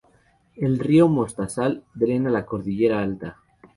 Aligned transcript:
El 0.55 0.79
río 0.79 1.07
Mostazal 1.07 1.83
drena 1.93 2.31
la 2.31 2.43
cordillera 2.47 3.03
alta. 3.03 3.37